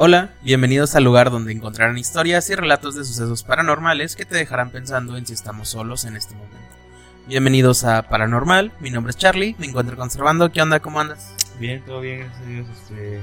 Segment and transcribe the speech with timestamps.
[0.00, 4.70] Hola, bienvenidos al lugar donde encontrarán historias y relatos de sucesos paranormales que te dejarán
[4.70, 6.56] pensando en si estamos solos en este momento.
[7.26, 10.78] Bienvenidos a Paranormal, mi nombre es Charlie, me encuentro conservando, ¿qué onda?
[10.78, 11.34] ¿Cómo andas?
[11.58, 12.68] Bien, todo bien, gracias a Dios.
[12.68, 13.20] Este...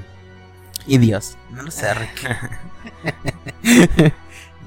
[0.85, 4.13] Y Dios, no lo sé, Rick.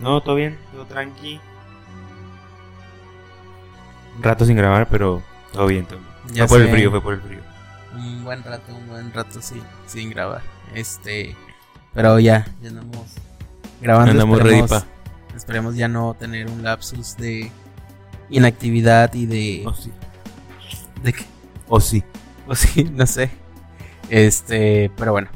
[0.01, 1.39] no, todo bien, todo tranqui.
[4.17, 5.23] Un rato sin grabar, pero
[5.53, 6.35] todo bien, todo bien.
[6.35, 7.41] Ya fue por el frío, fue por el frío.
[7.95, 10.41] Un buen rato, un buen rato sí, sin grabar.
[10.75, 11.37] Este,
[11.95, 13.07] pero ya, ya andamos
[13.81, 14.11] grabando.
[14.13, 14.87] Andamos ready esperemos,
[15.37, 17.51] esperemos ya no tener un lapsus de
[18.31, 19.63] inactividad y de...
[19.67, 19.93] O sí.
[21.03, 21.25] ¿De qué?
[21.69, 22.03] O sí.
[22.47, 23.31] O sí, no sé.
[24.11, 25.29] Este, pero bueno.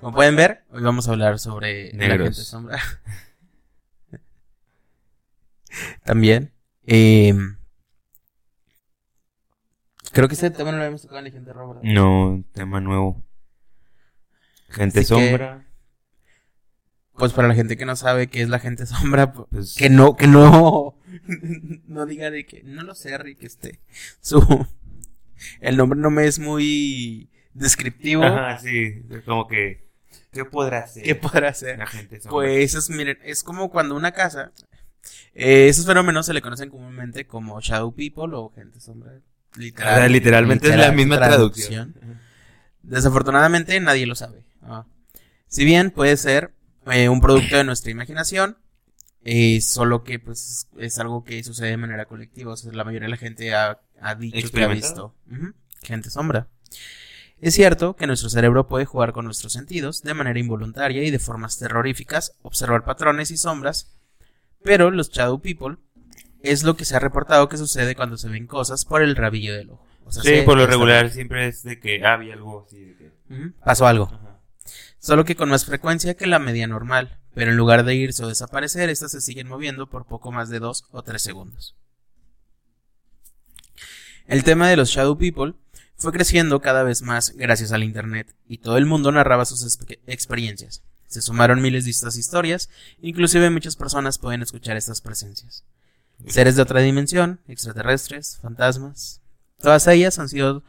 [0.00, 2.28] Como pueden ver, hoy vamos a hablar sobre la Negros.
[2.36, 2.78] gente sombra.
[6.04, 6.52] También.
[6.86, 7.34] eh,
[10.12, 11.74] creo que ese tema no lo habíamos tocado en la gente roba.
[11.74, 11.90] ¿verdad?
[11.92, 13.22] No, tema nuevo.
[14.70, 15.66] Gente Así sombra.
[17.18, 20.16] Pues para la gente que no sabe qué es la gente sombra, pues, que no,
[20.16, 20.96] que no,
[21.86, 23.80] no diga de que, no lo sé, Rick, este,
[24.20, 24.66] su,
[25.60, 28.24] el nombre no me es muy descriptivo.
[28.24, 29.02] Ajá, sí.
[29.24, 29.86] Como que.
[30.32, 31.02] ¿Qué podrá hacer?
[31.02, 31.78] ¿Qué podrá hacer?
[31.78, 32.30] La gente sombra.
[32.30, 34.52] Pues es, miren, es como cuando una casa,
[35.34, 39.12] eh, esos fenómenos se le conocen comúnmente como shadow people o gente sombra.
[39.12, 41.94] O Literal, sea, literalmente es la misma traducción.
[42.82, 44.44] Desafortunadamente nadie lo sabe.
[44.62, 44.86] Ah.
[45.46, 46.52] Si bien puede ser
[46.92, 48.58] eh, un producto de nuestra imaginación,
[49.24, 52.52] eh, solo que pues es algo que sucede de manera colectiva.
[52.52, 55.14] O sea, la mayoría de la gente ha, ha dicho que ha visto
[55.82, 56.48] gente sombra.
[57.40, 61.18] Es cierto que nuestro cerebro puede jugar con nuestros sentidos de manera involuntaria y de
[61.20, 63.96] formas terroríficas, observar patrones y sombras,
[64.64, 65.76] pero los shadow people
[66.42, 69.54] es lo que se ha reportado que sucede cuando se ven cosas por el rabillo
[69.54, 69.86] del ojo.
[70.04, 72.82] O sea, Sí, se- por lo regular siempre es de que ah, había algo así.
[72.82, 73.12] De que...
[73.64, 74.04] Pasó algo.
[74.12, 74.37] Ajá.
[74.98, 78.28] Solo que con más frecuencia que la media normal, pero en lugar de irse o
[78.28, 81.76] desaparecer, estas se siguen moviendo por poco más de 2 o 3 segundos.
[84.26, 85.54] El tema de los Shadow People
[85.96, 90.82] fue creciendo cada vez más gracias al Internet y todo el mundo narraba sus experiencias.
[91.06, 92.68] Se sumaron miles de estas historias,
[93.00, 95.64] inclusive muchas personas pueden escuchar estas presencias.
[96.26, 99.22] Seres de otra dimensión, extraterrestres, fantasmas,
[99.60, 100.62] todas ellas han sido,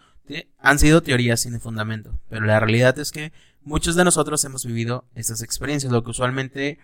[0.59, 3.33] han sido teorías sin fundamento, pero la realidad es que
[3.69, 6.79] muchos de nosotros hemos vivido estas experiencias, lo que usualmente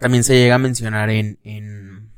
[0.00, 2.10] también se llega a mencionar en, en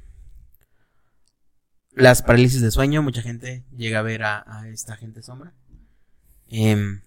[1.93, 3.03] las parálisis de sueño.
[3.03, 5.53] Mucha gente llega a ver a, a esta gente sombra.
[6.49, 7.03] Em,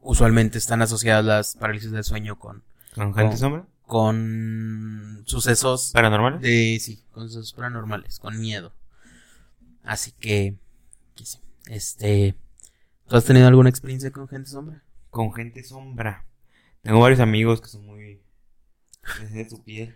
[0.00, 3.66] usualmente están asociadas las parálisis del sueño con, ¿Con gente Con- sombra?
[3.86, 6.40] con sucesos ¿Paranormal?
[6.40, 8.72] de sí, con sucesos paranormales, con miedo.
[9.84, 10.56] Así que,
[11.14, 11.38] que sí.
[11.66, 12.34] Este,
[13.06, 14.82] ¿tú has tenido alguna experiencia con gente sombra?
[15.12, 16.24] Con gente sombra.
[16.80, 18.22] Tengo varios amigos que son muy.
[19.30, 19.94] de su piel.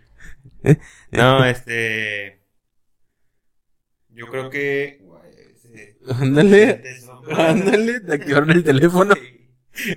[1.11, 2.43] No, este.
[4.09, 5.01] Yo creo que.
[5.55, 6.83] este, Ándale,
[7.35, 9.15] ándale, te activaron el teléfono.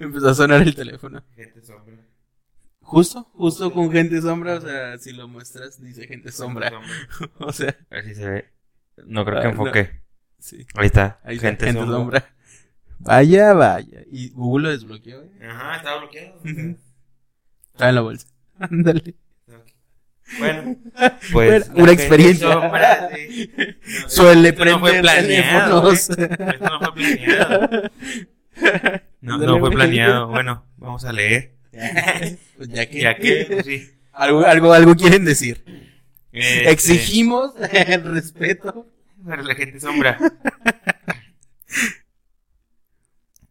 [0.01, 1.23] Empezó a sonar el teléfono.
[1.37, 1.97] Gente sombra.
[2.81, 6.73] Justo, justo con gente sombra, o sea, si lo muestras dice gente sombra.
[7.41, 8.45] O sea, A ver si se ve.
[9.05, 10.01] No creo que Ah, enfoque.
[10.39, 10.67] sí.
[10.77, 11.21] Ahí está.
[11.25, 11.97] Ahí está, gente, gente sombra.
[11.99, 12.35] sombra.
[13.01, 14.03] Vaya, vaya.
[14.13, 15.31] Y Google lo desbloqueó, ¿eh?
[15.49, 16.41] Ajá, estaba bloqueado.
[17.73, 18.27] Está en la bolsa.
[18.59, 19.15] Ándale.
[20.39, 20.77] Bueno,
[21.33, 21.69] pues.
[21.69, 22.53] Bueno, una experiencia.
[22.53, 23.51] sombra, sí.
[23.57, 25.91] No, Suele esto no fue planeado.
[25.91, 25.95] ¿eh?
[25.95, 26.15] Esto
[26.71, 27.91] no fue planeado.
[29.23, 30.29] No, no fue planeado.
[30.29, 31.57] Bueno, vamos a leer.
[32.57, 33.91] Pues ya que, Ya que, pues sí.
[34.13, 35.65] algo, algo, algo quieren decir.
[36.33, 38.87] Este, Exigimos el respeto.
[39.27, 40.19] Para la gente sombra.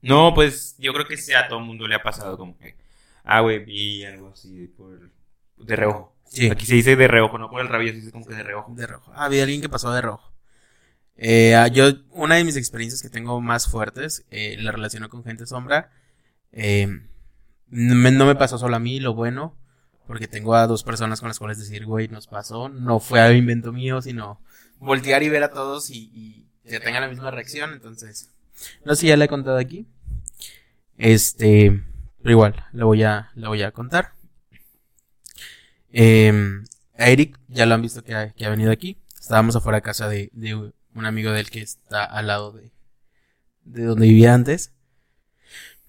[0.01, 2.75] No, pues yo creo que sí a todo el mundo le ha pasado como que.
[3.23, 5.11] Ah, güey, vi algo así por.
[5.57, 6.15] De reojo.
[6.25, 6.49] Sí.
[6.49, 8.73] Aquí se dice de reojo, no por el rabillo, se dice como que de reojo.
[8.75, 9.11] De rojo.
[9.15, 10.31] Ah, Había alguien que pasó de rojo.
[11.17, 15.23] Eh, ah, yo, una de mis experiencias que tengo más fuertes, eh, la relaciono con
[15.23, 15.91] gente sombra.
[16.51, 16.87] eh,
[17.71, 19.55] no me- no me pasó solo a mí, lo bueno,
[20.07, 22.69] porque tengo a dos personas con las cuales decir, güey, nos pasó.
[22.69, 24.41] No fue algo invento mío, sino
[24.79, 27.73] voltear y ver a todos y, y que tengan la misma reacción.
[27.73, 28.31] Entonces,
[28.85, 29.85] no sé si ya la he contado aquí.
[30.99, 31.81] Este,
[32.21, 34.11] pero igual, la voy a, la voy a contar.
[35.91, 36.31] Eh,
[36.97, 38.97] a Eric, ya lo han visto que ha, que ha venido aquí.
[39.19, 42.71] Estábamos afuera de casa de, de un amigo de él que está al lado de,
[43.63, 44.73] de donde vivía antes.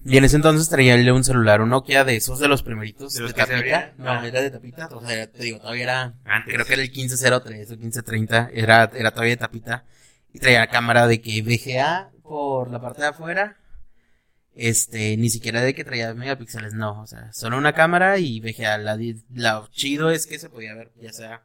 [0.03, 3.13] Y en ese entonces traía un celular, un Nokia de esos de los primeritos.
[3.13, 3.93] ¿De De, se tapita.
[3.97, 4.25] No, Ah.
[4.27, 4.87] era de tapita.
[4.93, 6.01] O sea, te digo, todavía era.
[6.23, 6.53] Antes.
[6.53, 8.49] Creo que era el 1503 o 1530.
[8.53, 9.85] Era, era todavía de tapita.
[10.33, 13.57] Y traía cámara de que VGA por la parte de afuera.
[14.53, 18.77] Este, ni siquiera de que traía megapíxeles, no, o sea, solo una cámara y VGA.
[18.77, 18.99] La,
[19.33, 21.43] la chido es que se podía ver, ya sea,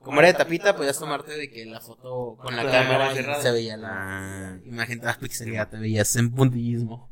[0.00, 3.76] como era de tapita, podías tomarte de que la foto con la, cámara se veía
[3.76, 7.10] la Ah, imagen toda pixelada, te veías en puntillismo.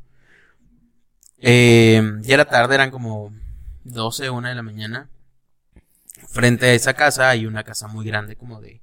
[1.37, 3.31] Eh, ya era tarde, eran como
[3.83, 5.09] 12, 1 de la mañana.
[6.29, 8.81] Frente a esa casa hay una casa muy grande, como de.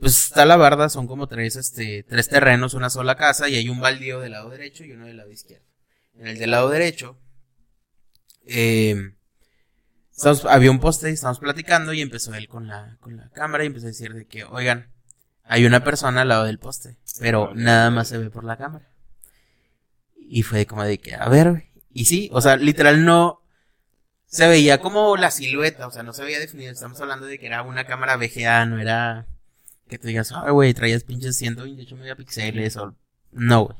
[0.00, 3.68] Pues está la barda, son como tres, este, tres terrenos, una sola casa, y hay
[3.68, 5.64] un baldío del lado derecho y uno del lado izquierdo.
[6.14, 7.18] En el del lado derecho,
[8.46, 9.14] eh,
[10.48, 13.86] había un poste, estábamos platicando y empezó él con la, con la cámara y empezó
[13.86, 14.92] a decir de que, oigan,
[15.44, 18.88] hay una persona al lado del poste, pero nada más se ve por la cámara.
[20.16, 21.64] Y fue como de que, a ver.
[21.92, 23.42] Y sí, o sea, literal no
[24.26, 26.72] se veía como la silueta, o sea, no se veía definido.
[26.72, 29.26] Estamos hablando de que era una cámara VGA, no era
[29.88, 32.94] que tú digas, ay, güey, traías pinches 128 megapíxeles o
[33.32, 33.78] no, güey.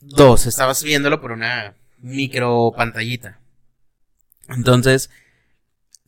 [0.00, 3.40] Dos, estabas viéndolo por una micro pantallita.
[4.48, 5.10] Entonces,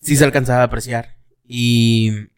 [0.00, 1.16] sí se alcanzaba a apreciar.
[1.44, 2.28] Y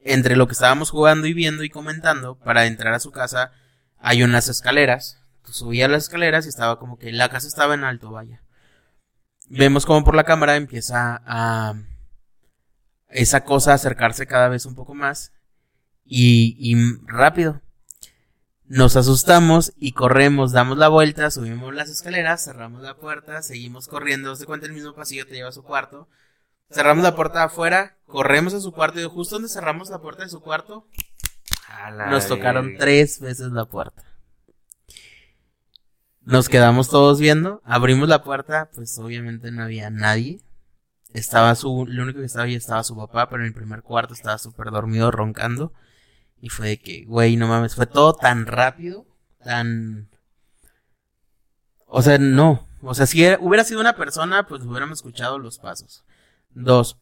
[0.00, 3.52] entre lo que estábamos jugando y viendo y comentando, para entrar a su casa
[3.98, 5.20] hay unas escaleras.
[5.44, 8.42] Tú subías las escaleras y estaba como que la casa estaba en alto, vaya.
[9.48, 11.74] Vemos como por la cámara empieza a
[13.08, 15.32] esa cosa a acercarse cada vez un poco más
[16.04, 16.76] y, y
[17.06, 17.60] rápido.
[18.64, 24.34] Nos asustamos y corremos, damos la vuelta, subimos las escaleras, cerramos la puerta, seguimos corriendo,
[24.34, 26.08] se cuenta el mismo pasillo, te lleva a su cuarto.
[26.70, 30.30] Cerramos la puerta afuera, corremos a su cuarto y justo donde cerramos la puerta de
[30.30, 30.86] su cuarto,
[32.08, 34.02] nos tocaron tres veces la puerta.
[36.22, 40.40] Nos quedamos todos viendo, abrimos la puerta, pues obviamente no había nadie.
[41.12, 44.14] Estaba su, lo único que estaba ahí estaba su papá, pero en el primer cuarto
[44.14, 45.72] estaba súper dormido, roncando.
[46.42, 49.06] Y fue de que, güey, no mames, fue todo tan rápido,
[49.42, 50.10] tan...
[51.86, 52.68] O sea, no.
[52.82, 56.04] O sea, si era- hubiera sido una persona, pues hubiéramos escuchado los pasos.
[56.50, 56.98] Dos.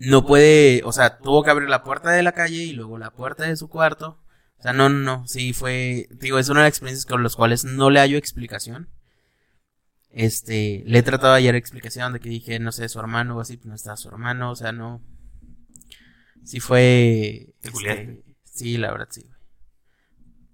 [0.00, 3.10] No puede, o sea, tuvo que abrir la puerta de la calle y luego la
[3.12, 4.20] puerta de su cuarto.
[4.58, 7.36] O sea, no, no, no, sí fue, digo, es una de las experiencias con las
[7.36, 8.88] cuales no le hallo explicación.
[10.10, 13.40] Este, le he tratado de hallar explicación de que dije, no sé, su hermano o
[13.40, 15.00] así, pues no estaba su hermano, o sea, no.
[16.48, 17.50] Sí fue.
[17.60, 19.34] ¿Te este, sí, la verdad sí, güey.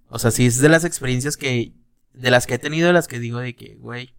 [0.09, 1.71] O sea, sí es de las experiencias que,
[2.13, 4.13] de las que he tenido, de las que digo de que, güey,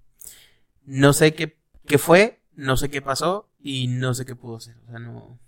[0.86, 4.74] no sé qué, qué fue, no sé qué pasó y no sé qué pudo ser.
[4.86, 5.38] O sea, no,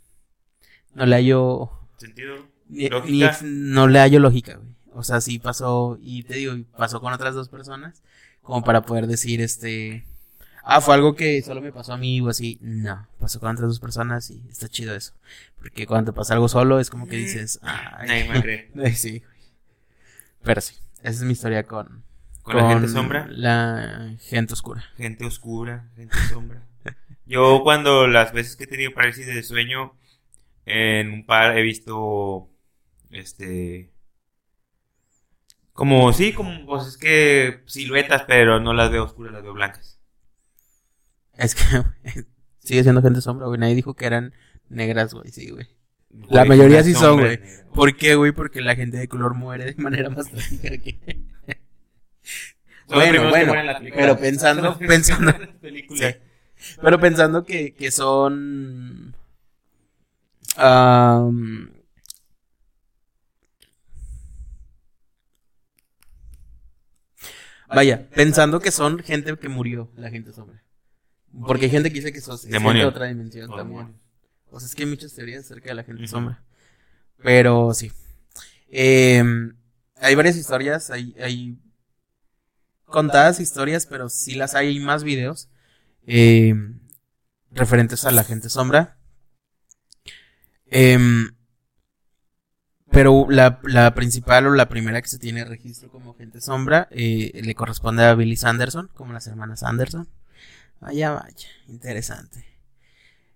[0.92, 2.46] no le hallo ¿Sentido?
[2.68, 3.38] ni, ¿Lógica?
[3.42, 4.68] ni- no le hallo lógica, güey.
[4.92, 8.02] O sea, sí pasó, y te digo, pasó con otras dos personas,
[8.42, 10.04] como para poder decir, este,
[10.68, 12.58] ah, fue algo que solo me pasó a mí o así.
[12.60, 15.14] No, pasó con otras dos personas y está chido eso.
[15.56, 18.70] Porque cuando te pasa algo solo es como que dices, Nadie me cree.
[18.94, 19.22] sí.
[20.42, 22.04] Pero sí, esa es mi historia con,
[22.42, 23.26] ¿Con la gente sombra?
[23.30, 24.84] La gente oscura.
[24.96, 26.62] Gente oscura, gente sombra.
[27.26, 29.94] Yo cuando las veces que he tenido parálisis de sueño,
[30.64, 32.48] en un par he visto,
[33.10, 33.90] este,
[35.72, 39.97] como, sí, como, pues es que siluetas, pero no las veo oscuras, las veo blancas.
[41.38, 41.62] Es que
[42.58, 43.58] sigue siendo gente sombra, güey.
[43.58, 44.34] Nadie dijo que eran
[44.68, 45.66] negras, güey, sí, güey.
[46.28, 47.38] La mayoría sí son, güey.
[47.74, 48.32] ¿Por qué, güey?
[48.32, 50.98] Porque la gente de color muere de manera más trágica que...
[52.88, 53.80] Bueno, que bueno, película.
[53.94, 55.34] pero pensando- que pensando-.
[55.62, 56.14] Sí.
[56.82, 59.14] Pero pensando que, que son...
[67.68, 70.62] vaya, pensando que son gente que murió, la gente sombra.
[71.46, 72.82] Porque hay gente que dice que son es gente Demonio.
[72.82, 73.78] de otra dimensión también.
[73.78, 74.00] demonio.
[74.50, 76.42] O sea, es que hay muchas teorías acerca de la gente sombra.
[77.22, 77.92] Pero sí.
[78.70, 79.22] Eh,
[79.96, 81.58] hay varias historias, hay, hay
[82.84, 85.48] contadas historias, pero sí las hay, hay más videos
[86.06, 86.54] eh,
[87.50, 88.98] referentes a la gente sombra.
[90.70, 91.30] Em,
[92.90, 97.38] pero la, la principal o la primera que se tiene registro como gente sombra eh,
[97.42, 100.08] le corresponde a Billy Sanderson, como las hermanas Anderson.
[100.80, 102.44] Vaya, vaya, interesante.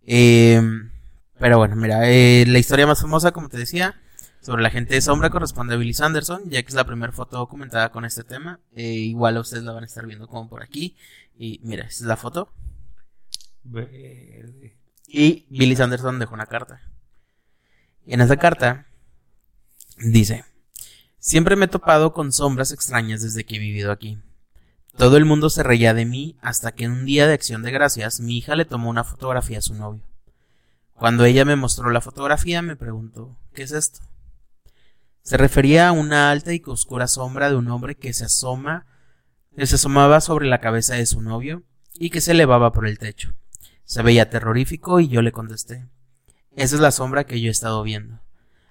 [0.04, 0.90] Em,
[1.38, 4.00] pero bueno, mira, eh, la historia más famosa, como te decía,
[4.40, 7.36] sobre la gente de sombra corresponde a Billy Sanderson, ya que es la primera foto
[7.38, 8.60] documentada con este tema.
[8.74, 10.96] Eh, igual ustedes la van a estar viendo como por aquí.
[11.36, 12.52] Y mira, esta es la foto.
[13.62, 14.76] Verde.
[15.06, 16.80] Y Billy Sanderson dejó una carta.
[18.04, 18.86] Y en esa carta
[19.98, 20.44] dice,
[21.18, 24.18] siempre me he topado con sombras extrañas desde que he vivido aquí.
[24.96, 27.70] Todo el mundo se reía de mí hasta que en un día de acción de
[27.70, 30.02] gracias mi hija le tomó una fotografía a su novio.
[30.94, 34.00] Cuando ella me mostró la fotografía me preguntó, ¿qué es esto?
[35.22, 38.86] Se refería a una alta y oscura sombra de un hombre que se asoma
[39.56, 41.62] que se asomaba sobre la cabeza de su novio
[41.94, 43.34] y que se elevaba por el techo.
[43.84, 45.86] Se veía terrorífico y yo le contesté.
[46.56, 48.20] Esa es la sombra que yo he estado viendo.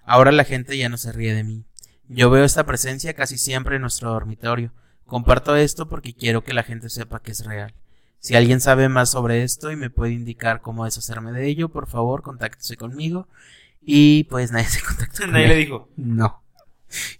[0.03, 1.65] Ahora la gente ya no se ríe de mí.
[2.07, 4.73] Yo veo esta presencia casi siempre en nuestro dormitorio.
[5.11, 7.73] Comparto esto porque quiero que la gente sepa que es real.
[8.19, 11.87] Si alguien sabe más sobre esto y me puede indicar cómo deshacerme de ello, por
[11.87, 13.27] favor, contáctese conmigo.
[13.81, 15.23] Y pues nadie se contactó.
[15.23, 15.89] con Nadie le dijo.
[15.97, 16.41] No.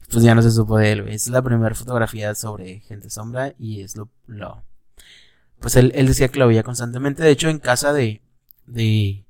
[0.09, 1.15] Pues ya no se supo de él, güey.
[1.15, 4.63] Es la primera fotografía sobre gente sombra y es lo, lo...
[5.59, 7.23] Pues él, él decía que lo veía constantemente.
[7.23, 8.21] De hecho, en casa de...
[8.67, 9.25] de...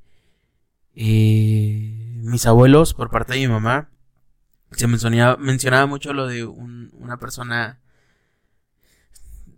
[0.95, 3.89] eh, mis abuelos, por parte de mi mamá,
[4.71, 7.79] se mencionaba, mencionaba mucho lo de un- una persona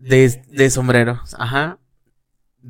[0.04, 1.22] de, de sombrero.
[1.38, 1.80] Ajá.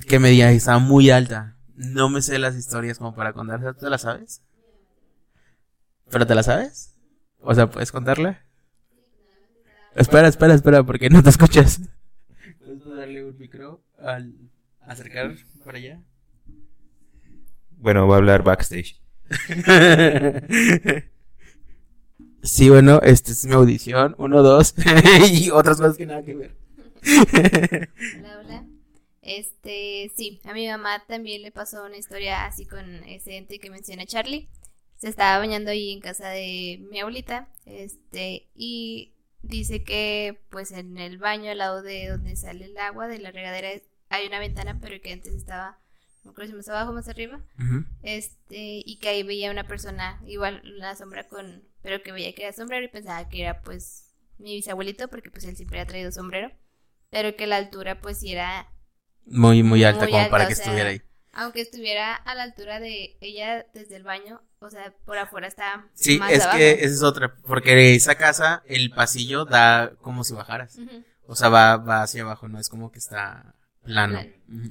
[0.08, 1.58] Que medía, estaba muy alta.
[1.76, 3.76] No me sé las historias como para contar.
[3.76, 4.42] ¿Te las sabes?
[6.10, 6.96] ¿Pero te la sabes?
[7.40, 8.46] O sea, ¿puedes contarla?
[9.96, 11.82] Espera, espera, espera, porque no te escuchas.
[12.60, 14.34] ¿Puedes darle un micro al
[14.82, 16.02] acercar para allá?
[17.78, 19.02] Bueno, va a hablar backstage.
[22.44, 24.16] Sí, bueno, esta es mi audición.
[24.18, 24.76] Uno, dos.
[25.32, 26.63] y otras cosas que nada que ver.
[27.34, 28.66] Hola, hola.
[29.22, 33.70] Este, sí, a mi mamá también le pasó una historia así con ese ente que
[33.70, 34.50] menciona Charlie.
[34.98, 40.98] Se estaba bañando ahí en casa de mi abuelita, este, y dice que pues en
[40.98, 43.70] el baño al lado de donde sale el agua de la regadera
[44.10, 45.80] hay una ventana, pero que antes estaba,
[46.24, 47.42] no creo si más abajo o más arriba,
[48.02, 52.44] este, y que ahí veía una persona, igual una sombra con, pero que veía que
[52.44, 56.12] era sombrero y pensaba que era pues mi bisabuelito, porque pues él siempre ha traído
[56.12, 56.52] sombrero,
[57.14, 58.68] pero que la altura pues sí era
[59.26, 61.02] Muy, muy alta, Muy como alta, para que sea, estuviera ahí.
[61.32, 65.88] aunque estuviera a la altura de ella desde el baño, o sea, por afuera está
[65.94, 66.58] Sí, más es abajo.
[66.58, 67.36] que esa es otra.
[67.48, 70.78] Porque esa casa, el pasillo da como si bajaras.
[71.26, 74.20] O sea, va, va hacia abajo, no es como que está plano.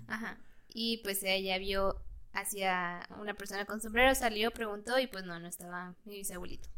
[0.09, 0.39] Ajá.
[0.75, 5.49] Y pues ella vio hacia una persona con sombrero, salió, preguntó y pues no, no
[5.49, 6.69] estaba mi bisabuelito.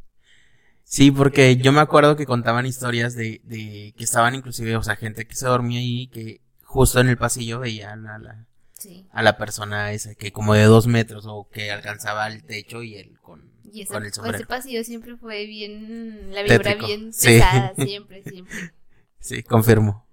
[0.85, 4.97] Sí, porque yo me acuerdo que contaban historias de, de que estaban inclusive, o sea,
[4.97, 8.47] gente que se dormía ahí que justo en el pasillo veían a la,
[8.79, 9.07] Sí.
[9.13, 12.97] a la persona esa que como de dos metros o que alcanzaba el techo y
[12.97, 14.47] él con, Y ese, con el ese sombrero.
[14.47, 17.27] pasillo siempre fue bien, la vibra Tétrico, bien sí.
[17.29, 18.73] pesada, siempre, siempre.
[19.21, 20.07] Sí, confirmo.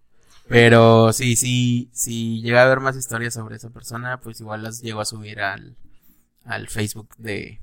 [0.47, 4.81] Pero sí, sí, sí llega a haber más historias sobre esa persona, pues igual las
[4.81, 5.75] llego a subir al,
[6.45, 7.59] al Facebook de,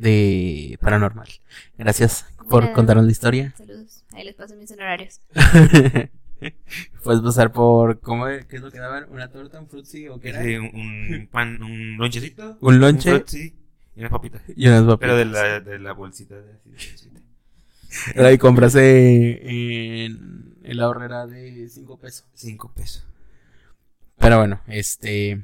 [0.00, 1.28] de Paranormal.
[1.78, 2.74] Gracias por Nada.
[2.74, 3.54] contarnos la historia.
[3.56, 5.20] Saludos, ahí les paso mis honorarios.
[7.04, 8.46] Puedes pasar por, ¿cómo es?
[8.46, 9.06] ¿Qué es lo que daban?
[9.10, 10.42] ¿Una torta, un frutzi o qué era?
[10.42, 12.56] Sí, un, un pan, un lonchecito.
[12.60, 13.10] Un lonche.
[13.10, 13.54] frutzi
[13.94, 14.42] y unas papitas.
[14.56, 14.98] Y unas papitas.
[15.00, 16.36] Pero de la, de la bolsita.
[16.36, 17.20] De, así, de bolsita.
[18.14, 22.26] Era y comprase en, en la horrera de 5 pesos.
[22.34, 23.06] Cinco pesos.
[24.18, 25.42] Pero bueno, este.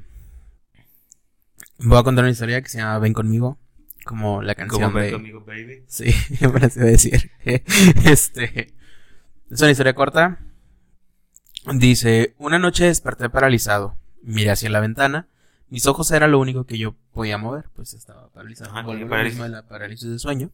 [1.79, 3.59] Voy a contar una historia que se llama Ven conmigo.
[4.07, 5.11] Como la canción Como de.
[5.11, 5.83] conmigo, baby.
[5.87, 6.11] Sí,
[6.41, 7.31] me parece decir.
[8.05, 8.73] Este.
[9.51, 10.39] Es una historia corta.
[11.73, 13.97] Dice: Una noche desperté paralizado.
[14.23, 15.27] Miré hacia la ventana.
[15.69, 18.71] Mis ojos eran lo único que yo podía mover, pues estaba paralizado.
[18.73, 19.39] Parálisis.
[19.39, 20.49] de la parálisis de sueño.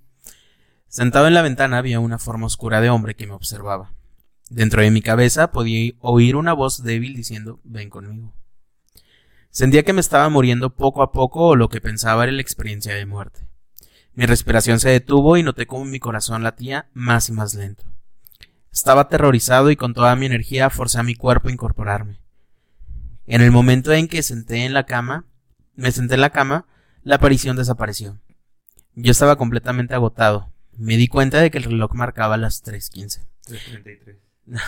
[0.87, 3.93] Sentado en la ventana había una forma oscura de hombre que me observaba.
[4.49, 8.33] Dentro de mi cabeza podía oír una voz débil diciendo: Ven conmigo.
[9.53, 12.95] Sentía que me estaba muriendo poco a poco o lo que pensaba era la experiencia
[12.95, 13.47] de muerte.
[14.15, 17.83] Mi respiración se detuvo y noté cómo mi corazón latía más y más lento.
[18.71, 22.19] Estaba aterrorizado y con toda mi energía forcé a mi cuerpo a incorporarme.
[23.27, 25.27] En el momento en que senté en la cama,
[25.75, 26.65] me senté en la cama,
[27.03, 28.19] la aparición desapareció.
[28.95, 30.51] Yo estaba completamente agotado.
[30.75, 33.21] Me di cuenta de que el reloj marcaba las 3.15.
[33.45, 34.17] 333.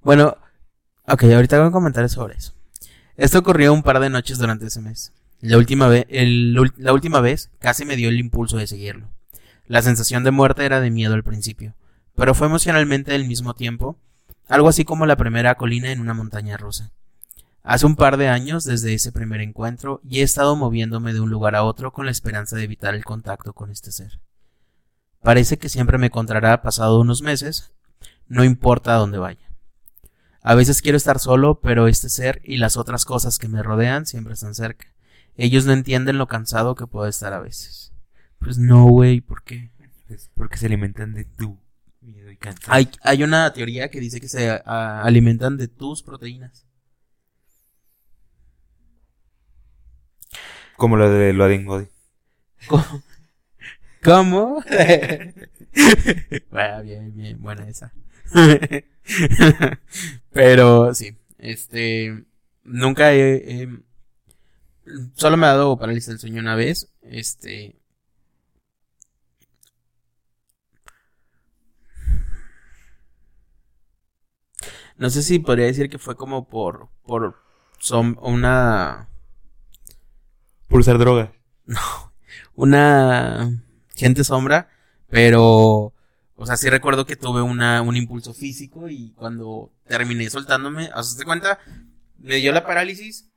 [0.00, 0.38] Bueno,
[1.02, 2.55] ok, ahorita voy a comentar sobre eso.
[3.16, 5.12] Esto ocurrió un par de noches durante ese mes.
[5.40, 6.06] La última, vez,
[6.76, 9.08] la última vez casi me dio el impulso de seguirlo.
[9.66, 11.74] La sensación de muerte era de miedo al principio,
[12.14, 13.98] pero fue emocionalmente al mismo tiempo,
[14.48, 16.92] algo así como la primera colina en una montaña rusa.
[17.62, 21.30] Hace un par de años desde ese primer encuentro y he estado moviéndome de un
[21.30, 24.20] lugar a otro con la esperanza de evitar el contacto con este ser.
[25.22, 27.72] Parece que siempre me encontrará pasado unos meses,
[28.28, 29.45] no importa a dónde vaya.
[30.46, 34.06] A veces quiero estar solo, pero este ser y las otras cosas que me rodean
[34.06, 34.86] siempre están cerca.
[35.34, 37.92] Ellos no entienden lo cansado que puedo estar a veces.
[38.38, 39.72] Pues no, güey, ¿por qué?
[40.06, 41.58] Pues porque se alimentan de tu
[42.00, 42.72] miedo y cansancio.
[42.72, 46.64] Hay, hay una teoría que dice que se alimentan de tus proteínas.
[50.76, 51.88] Como lo de Loading Body.
[52.68, 53.02] ¿Cómo?
[54.00, 54.62] ¿Cómo?
[56.52, 57.92] bueno, bien, bien, buena esa.
[60.36, 62.24] Pero sí, este,
[62.62, 63.68] nunca he,
[65.14, 67.76] solo me ha dado parálisis del sueño una vez, este,
[74.96, 77.36] no sé si podría decir que fue como por, por
[77.80, 79.08] som- una,
[80.68, 81.30] Por usar drogas.
[82.54, 83.50] una
[83.94, 84.68] gente sombra,
[85.08, 85.92] pero,
[86.36, 91.02] o sea, sí recuerdo que tuve una, un impulso físico y cuando terminé soltándome, o
[91.02, 91.58] sea, ¿te cuenta?
[92.18, 93.30] Me dio la parálisis,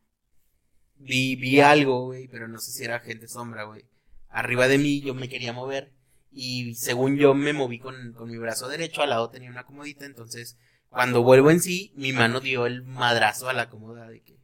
[0.97, 3.85] vi, vi algo, güey, pero no sé si era gente sombra, güey.
[4.27, 5.93] Arriba de mí yo me quería mover
[6.31, 10.05] y según yo me moví con, con mi brazo derecho, al lado tenía una comodita,
[10.05, 10.57] entonces
[10.89, 14.39] cuando vuelvo en sí, mi mano dio el madrazo a la cómoda de que,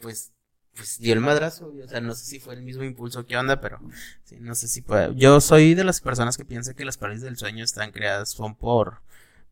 [0.00, 0.32] pues,
[0.80, 3.60] pues dio el madrazo, o sea, no sé si fue el mismo impulso que onda,
[3.60, 3.78] pero
[4.24, 5.14] sí, no sé si puede.
[5.14, 8.54] Yo soy de las personas que piensan que las parálisis del sueño están creadas son
[8.54, 9.02] por,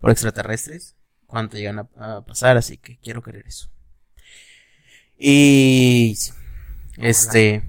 [0.00, 3.68] por extraterrestres cuando llegan a, a pasar, así que quiero creer eso.
[5.18, 6.32] Y sí,
[6.96, 7.62] este,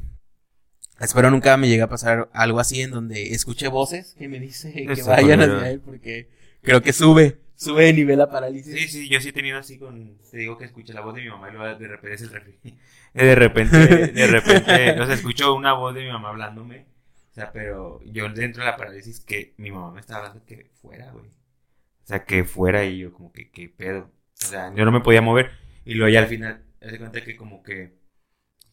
[1.01, 4.71] espero nunca me llegue a pasar algo así en donde escuche voces que me dice
[4.71, 6.29] que vayan hacia él porque
[6.61, 8.73] creo que sube, sube de nivel la parálisis.
[8.73, 10.17] Sí, sí, yo sí he tenido así con.
[10.31, 12.29] Te digo que escuché la voz de mi mamá y luego de repente es el
[12.31, 12.59] refri.
[13.13, 16.85] De repente, de repente, o sea, escucho una voz de mi mamá hablándome.
[17.31, 20.69] O sea, pero yo dentro de la parálisis que mi mamá me estaba hablando que
[20.81, 21.25] fuera, güey.
[21.25, 24.11] O sea, que fuera y yo como que, ¿qué pedo?
[24.43, 25.51] O sea, yo no me podía mover.
[25.85, 27.93] Y luego ya al final, di cuenta que como que,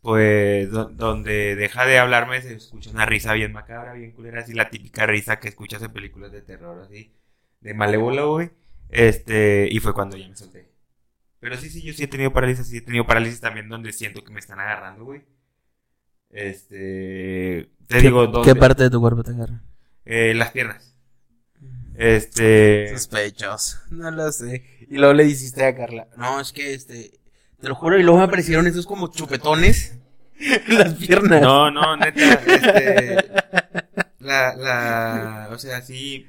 [0.00, 4.52] pues, do- donde deja de hablarme se escucha una risa bien macabra, bien culera, así
[4.55, 7.14] la típica risa que escuchas en películas de terror, así,
[7.61, 8.50] de malévolo, güey.
[8.88, 10.71] Este, y fue cuando ya me solté.
[11.40, 14.25] Pero sí, sí, yo sí he tenido parálisis, sí he tenido parálisis también donde siento
[14.25, 15.23] que me están agarrando, güey.
[16.31, 18.52] Este, te ¿Qué, digo, ¿dónde?
[18.52, 19.62] qué parte de tu cuerpo te agarra?
[20.05, 20.95] Eh, las piernas.
[21.95, 24.64] Este, Sospechoso, no lo sé.
[24.90, 27.19] Y luego le dijiste a Carla, no, es que este,
[27.61, 29.99] te lo juro, y luego me aparecieron esos como chupetones
[30.38, 31.40] en las piernas.
[31.40, 33.31] no, no, neta, este,
[34.18, 36.27] la, la, o sea, sí,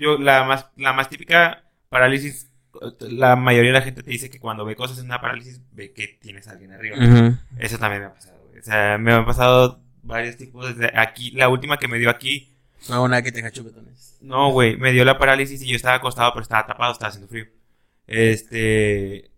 [0.00, 2.50] yo, la más, la más típica parálisis,
[3.00, 5.92] la mayoría de la gente te dice que cuando ve cosas en una parálisis, ve
[5.92, 6.96] que tienes a alguien arriba.
[7.58, 8.58] Eso también me ha pasado, güey.
[8.60, 10.74] O sea, me han pasado varios tipos.
[10.76, 12.48] Desde aquí, la última que me dio aquí,
[12.80, 14.18] Fue una que tenga chupetones.
[14.20, 17.28] no, güey, me dio la parálisis y yo estaba acostado, pero estaba tapado, estaba haciendo
[17.28, 17.46] frío.
[18.06, 19.30] Este.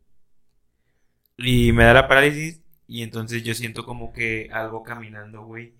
[1.37, 5.75] Y me da la parálisis y entonces yo siento como que algo caminando, güey.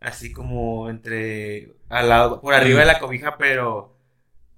[0.00, 1.74] Así como entre.
[1.88, 3.95] Al lado, por arriba de la cobija, pero.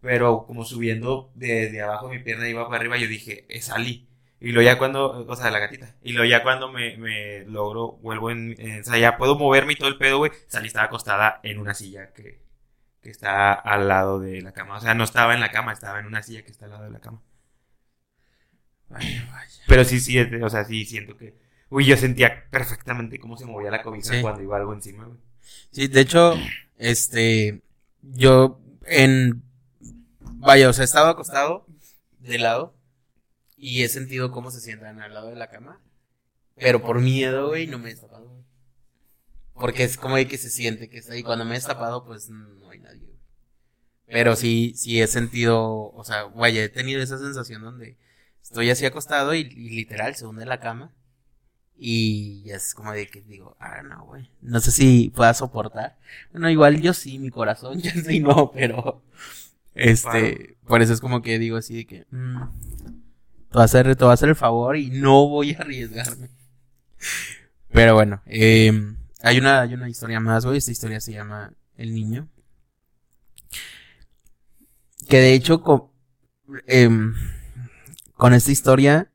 [0.00, 4.06] Pero como subiendo desde abajo de mi pierna iba para arriba, yo dije, es Ali.
[4.40, 5.96] Y luego ya cuando, o sea, de la gatita.
[6.02, 9.72] Y luego ya cuando me, me logro, vuelvo en, en- o sea, ya puedo moverme
[9.72, 10.30] y todo el pedo, güey.
[10.46, 12.40] Salí, estaba acostada en una silla que,
[13.02, 14.76] que está al lado de la cama.
[14.76, 16.84] O sea, no estaba en la cama, estaba en una silla que está al lado
[16.84, 17.20] de la cama.
[18.88, 19.62] Vaya, vaya.
[19.66, 21.34] Pero sí, sí, o sea, sí siento que.
[21.68, 24.22] Uy, yo sentía perfectamente cómo se movía la cobija Sí.
[24.22, 25.18] cuando iba algo encima, güey.
[25.70, 26.34] Sí, de hecho,
[26.78, 27.60] este,
[28.02, 29.42] yo en,
[30.38, 31.66] vaya, o sea, he estado acostado
[32.20, 32.74] de lado
[33.56, 35.80] y he sentido cómo se sientan al lado de la cama,
[36.56, 38.44] pero por miedo, güey, no me he destapado.
[39.54, 41.22] Porque es como que se siente que está ahí.
[41.24, 43.08] Cuando me he destapado, pues no hay nadie.
[44.08, 47.98] Pero sí, sí he sentido, o sea, vaya, he tenido esa sensación donde
[48.42, 50.92] estoy así acostado y, literal se hunde la cama.
[51.76, 54.30] Y ya es como de que digo, ah, no, güey.
[54.40, 55.98] No sé si pueda soportar.
[56.32, 59.02] Bueno, igual yo sí, mi corazón, ya sí no, pero.
[59.78, 62.06] Este, por eso es como que digo así de que.
[62.10, 62.36] mm,
[63.50, 66.28] te, voy a hacer, te voy a hacer el favor y no voy a arriesgarme.
[67.70, 68.72] Pero bueno, eh,
[69.22, 70.58] hay, una, hay una historia más, güey.
[70.58, 72.28] Esta historia se llama El Niño.
[75.08, 75.84] Que de hecho, con,
[76.66, 77.14] em,
[78.14, 79.10] con esta historia,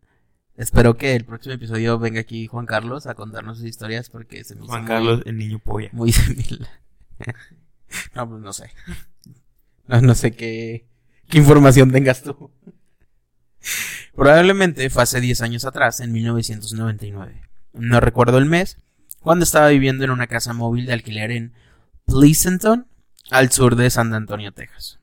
[0.55, 4.55] espero que el próximo episodio venga aquí Juan Carlos a contarnos sus historias porque se
[4.55, 5.89] me hizo Juan muy- Carlos, el niño polla.
[5.91, 6.69] muy similar.
[8.15, 8.71] no, pues no sé.
[9.93, 10.87] No, no sé qué,
[11.29, 12.51] qué información tengas tú.
[14.15, 17.43] Probablemente fue hace 10 años atrás, en 1999.
[17.73, 18.79] No recuerdo el mes,
[19.19, 21.53] cuando estaba viviendo en una casa móvil de alquiler en
[22.07, 22.87] Pleasanton,
[23.29, 24.99] al sur de San Antonio, Texas.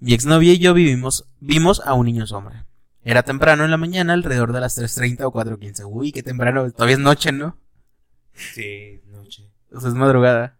[0.00, 2.66] Mi exnovia y yo vivimos, vimos a un niño sombra.
[3.04, 5.84] Era temprano en la mañana, alrededor de las 3.30 o 4.15.
[5.86, 7.58] Uy, qué temprano, todavía es noche, ¿no?
[8.32, 9.50] Sí, noche.
[9.70, 10.56] O sea, es madrugada.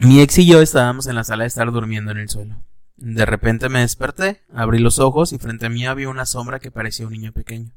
[0.00, 2.62] Mi ex y yo estábamos en la sala de estar durmiendo en el suelo.
[2.96, 6.70] De repente me desperté, abrí los ojos y frente a mí había una sombra que
[6.70, 7.72] parecía un niño pequeño,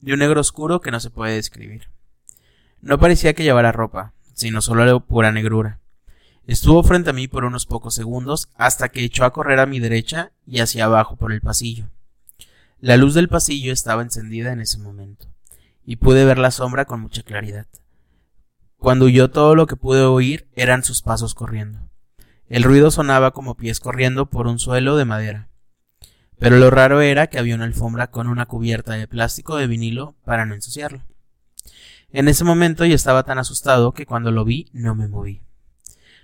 [0.00, 1.90] de un negro oscuro que no se puede describir.
[2.80, 5.80] No parecía que llevara ropa, sino solo pura negrura.
[6.46, 9.78] Estuvo frente a mí por unos pocos segundos hasta que echó a correr a mi
[9.78, 11.90] derecha y hacia abajo por el pasillo.
[12.80, 15.26] La luz del pasillo estaba encendida en ese momento,
[15.84, 17.66] y pude ver la sombra con mucha claridad.
[18.78, 21.88] Cuando huyó todo lo que pude oír eran sus pasos corriendo.
[22.48, 25.48] El ruido sonaba como pies corriendo por un suelo de madera.
[26.38, 30.14] Pero lo raro era que había una alfombra con una cubierta de plástico de vinilo
[30.24, 31.02] para no ensuciarlo.
[32.10, 35.42] En ese momento yo estaba tan asustado que cuando lo vi no me moví.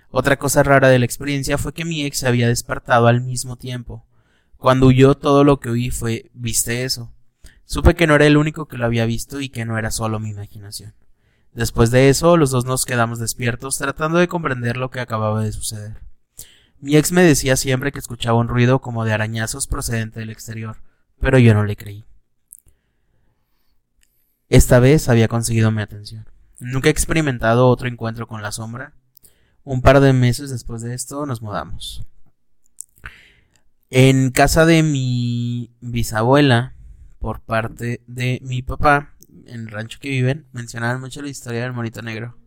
[0.09, 3.57] Otra cosa rara de la experiencia fue que mi ex se había despertado al mismo
[3.57, 4.05] tiempo.
[4.57, 7.11] Cuando huyó todo lo que oí fue ¿viste eso?
[7.65, 10.19] Supe que no era el único que lo había visto y que no era solo
[10.19, 10.93] mi imaginación.
[11.53, 15.51] Después de eso, los dos nos quedamos despiertos tratando de comprender lo que acababa de
[15.51, 16.01] suceder.
[16.79, 20.81] Mi ex me decía siempre que escuchaba un ruido como de arañazos procedente del exterior,
[21.19, 22.05] pero yo no le creí.
[24.49, 26.27] Esta vez había conseguido mi atención.
[26.59, 28.93] Nunca he experimentado otro encuentro con la sombra.
[29.63, 32.05] Un par de meses después de esto nos mudamos.
[33.89, 36.75] En casa de mi bisabuela,
[37.19, 39.12] por parte de mi papá,
[39.47, 42.37] en el rancho que viven, mencionaban mucho la historia del monito negro.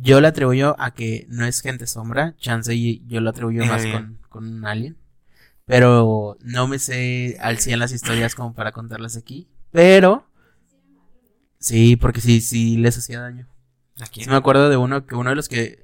[0.00, 3.84] Yo le atribuyo a que no es gente sombra, chance y yo lo atribuyo más
[3.86, 4.96] con, con un alien.
[5.64, 9.48] Pero no me sé al 100 las historias como para contarlas aquí.
[9.70, 10.26] Pero
[11.58, 13.48] sí, porque sí, sí les hacía daño.
[14.00, 14.24] Aquí.
[14.24, 15.82] Sí me acuerdo de uno que uno de los que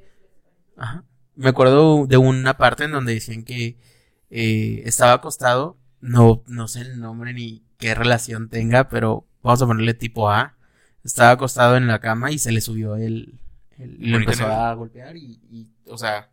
[0.77, 1.05] ajá,
[1.37, 3.79] me acuerdo de una parte en donde decían que
[4.31, 9.67] eh, estaba acostado, no no sé el nombre ni qué relación tenga, pero vamos a
[9.67, 10.55] ponerle tipo A.
[11.03, 13.41] Estaba acostado en la cama y se le subió el,
[13.79, 16.31] el y lo empezó a golpear y, y, o sea,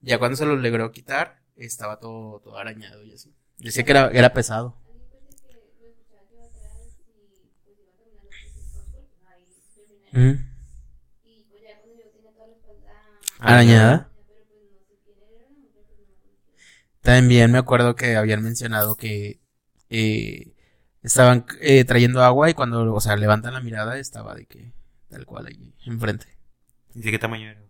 [0.00, 3.34] ya cuando se lo logró quitar, estaba todo, todo arañado y así.
[3.58, 4.74] Decía que era, era pesado.
[10.14, 10.38] Ujú.
[13.38, 14.10] Arañada.
[17.02, 19.40] También me acuerdo que habían mencionado que
[19.90, 20.55] eh,
[21.06, 24.72] estaban eh, trayendo agua y cuando, o sea, levantan la mirada estaba de que
[25.08, 26.26] tal cual allí enfrente.
[26.94, 27.62] ¿Y de qué tamaño era?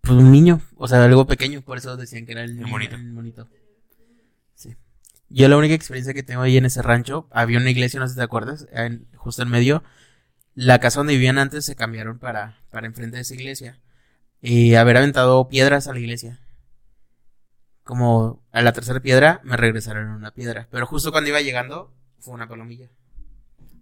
[0.00, 2.96] Pues un niño, o sea, algo pequeño, por eso decían que era el, niño, monito.
[2.96, 3.48] el monito.
[4.56, 4.74] Sí.
[5.28, 8.14] Yo la única experiencia que tengo ahí en ese rancho, había una iglesia, no sé
[8.14, 9.84] si te acuerdas, en- justo en medio.
[10.56, 13.80] La casa donde vivían antes se cambiaron para, para enfrente de esa iglesia.
[14.40, 16.40] Y haber aventado piedras a la iglesia.
[17.84, 20.66] Como a la tercera piedra me regresaron una piedra.
[20.72, 22.88] Pero justo cuando iba llegando fue una palomilla.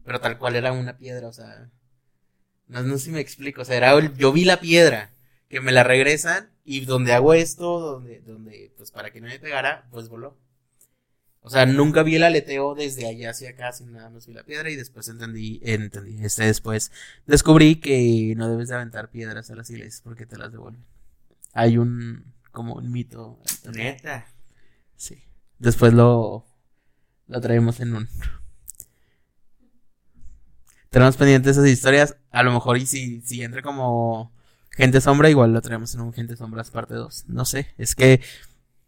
[0.05, 1.70] Pero tal cual era una piedra, o sea.
[2.66, 3.62] No, no sé si me explico.
[3.62, 5.11] O sea, era el- yo vi la piedra
[5.48, 9.38] que me la regresan y donde hago esto, donde, donde, pues para que no me
[9.38, 10.37] pegara, pues voló.
[11.42, 14.44] O sea, nunca vi el aleteo desde allá hacia acá, sin nada más vi la
[14.44, 16.92] piedra y después entendí, entendí, este después
[17.26, 20.85] descubrí que no debes de aventar piedras a las iglesias porque te las devuelven.
[21.55, 23.40] Hay un, como un mito.
[23.72, 24.26] Neta.
[24.96, 25.22] Sí.
[25.59, 26.46] Después lo,
[27.30, 28.08] lo traemos en un...
[30.90, 32.16] Tenemos pendientes esas historias.
[32.30, 34.32] A lo mejor y si, si entra como
[34.72, 37.26] gente sombra, igual lo traemos en un gente sombras parte 2.
[37.28, 37.72] No sé.
[37.78, 38.20] Es que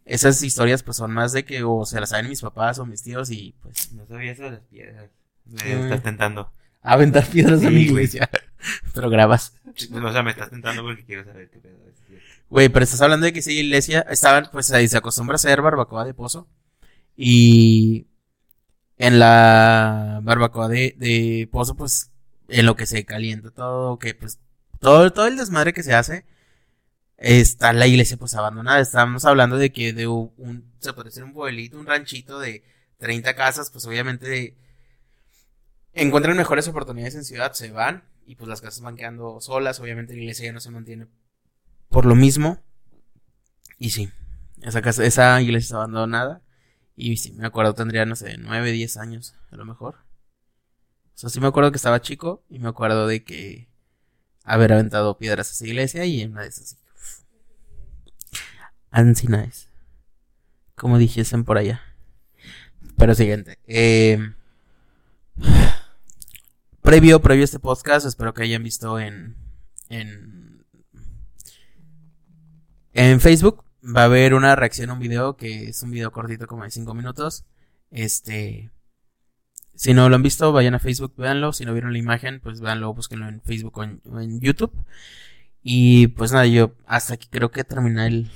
[0.05, 3.01] esas historias pues son más de que o se las saben mis papás o mis
[3.03, 5.09] tíos y pues No sabía eso de las piedras.
[5.45, 6.51] Me estás tentando.
[6.81, 8.03] aventar piedras a Sí, mi güey.
[8.05, 8.29] iglesia.
[8.93, 9.53] Pero grabas.
[9.65, 11.93] O sea, me estás tentando porque quiero saber qué pedo es.
[12.49, 15.59] Güey, pero estás hablando de que sí, iglesia, estaban, pues ahí se acostumbra a hacer
[15.63, 16.47] barbacoa de pozo.
[17.17, 18.05] Y
[19.03, 22.09] en la barbacoa de, de pozo, pues,
[22.47, 24.39] en lo que se calienta todo, que pues,
[24.79, 26.25] todo, todo el desmadre que se hace,
[27.17, 28.79] está la iglesia pues abandonada.
[28.79, 32.63] Estamos hablando de que de un, se puede decir un pueblito, un ranchito de
[32.99, 34.55] 30 casas, pues obviamente
[35.93, 40.13] encuentran mejores oportunidades en ciudad, se van y pues las casas van quedando solas, obviamente
[40.13, 41.07] la iglesia ya no se mantiene
[41.89, 42.57] por lo mismo.
[43.79, 44.09] Y sí,
[44.61, 46.42] esa casa, esa iglesia está abandonada.
[46.95, 49.95] Y sí, me acuerdo, tendría, no sé, 9, 10 años, a lo mejor.
[51.15, 53.67] O sea, sí me acuerdo que estaba chico y me acuerdo de que
[54.43, 56.77] haber aventado piedras a esa iglesia y en una de esas.
[58.91, 59.67] Ansi nice.
[60.75, 61.81] Como dijesen por allá.
[62.97, 63.57] Pero siguiente.
[63.65, 64.19] Eh,
[66.81, 69.35] previo, previo a este podcast, espero que hayan visto en,
[69.89, 70.65] en,
[72.93, 73.62] en Facebook.
[73.83, 76.71] Va a haber una reacción a un video que es un video cortito como de
[76.71, 77.45] 5 minutos.
[77.91, 78.71] Este,
[79.75, 81.51] si no lo han visto, vayan a Facebook, véanlo.
[81.51, 84.73] Si no vieron la imagen, pues véanlo, búsquenlo en Facebook o en, o en YouTube.
[85.63, 88.31] Y pues nada, yo hasta aquí creo que terminé el,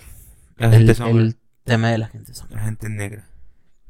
[0.57, 2.57] La gente el tema de la gente sombra.
[2.57, 3.27] La gente negra.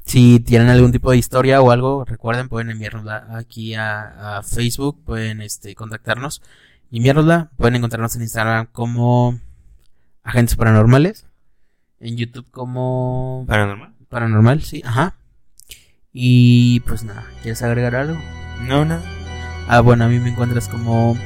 [0.05, 5.03] Si tienen algún tipo de historia o algo, recuerden, pueden enviárnosla aquí a, a Facebook,
[5.03, 6.41] pueden este, contactarnos
[6.89, 7.51] y enviárnosla.
[7.57, 9.39] Pueden encontrarnos en Instagram como
[10.23, 11.26] Agentes Paranormales.
[11.99, 13.93] En YouTube como ¿Paranormal?
[14.09, 15.15] Paranormal, sí, ajá.
[16.13, 18.19] Y pues nada, ¿quieres agregar algo?
[18.61, 19.03] No, nada.
[19.67, 21.17] Ah, bueno, a mí me encuentras como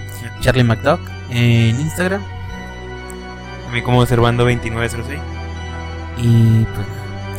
[0.41, 2.21] Charlie McDuck en Instagram.
[3.67, 5.19] A mí como Servando2906.
[6.17, 6.88] Y pues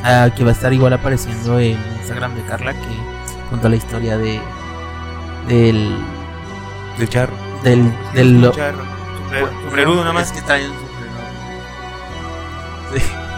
[0.02, 0.24] nada.
[0.24, 4.40] Aquí va a estar igual apareciendo el Instagram de Carla que contó la historia de
[5.48, 5.94] del
[6.98, 7.34] Del charro.
[7.64, 8.84] del del Del charro.
[9.96, 10.28] Nada más.
[10.28, 10.76] Es que trae un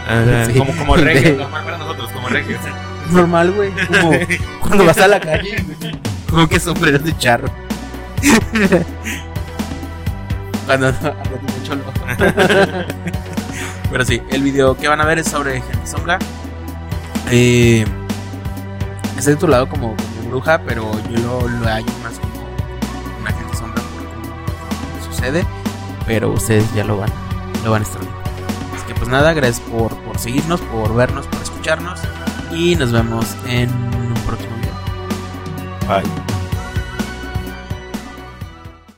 [0.05, 0.11] Sí.
[0.11, 0.47] Ah.
[0.57, 1.37] Como, como regio.
[1.37, 2.57] Normal para nosotros, como regio.
[2.57, 3.71] Es normal, güey.
[3.71, 4.11] Como
[4.61, 5.99] cuando vas a la calle, güey.
[6.29, 7.47] Como que sombrero de charro.
[10.65, 11.83] cuando cuando te cholo.
[13.91, 16.19] Pero sí, el video que van a ver es sobre Gente Sombra.
[17.31, 17.85] Eh,
[19.17, 22.33] está titulado como, como bruja, pero yo lo, lo hallo más como
[23.21, 25.45] una gente sombra por cómo sucede.
[26.05, 27.09] Pero ustedes ya lo van,
[27.63, 28.14] lo van a estar viendo.
[28.87, 31.99] Que pues nada, gracias por, por seguirnos, por vernos, por escucharnos.
[32.51, 34.73] Y nos vemos en un próximo video.
[35.87, 36.34] Bye.